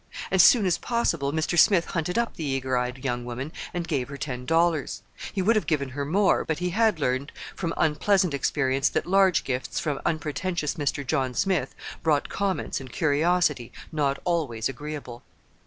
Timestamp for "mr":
1.31-1.59, 10.73-11.05